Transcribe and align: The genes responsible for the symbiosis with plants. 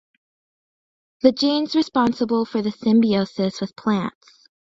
The 1.21 1.31
genes 1.31 1.75
responsible 1.75 2.43
for 2.45 2.63
the 2.63 2.71
symbiosis 2.71 3.61
with 3.61 3.75
plants. 3.75 4.47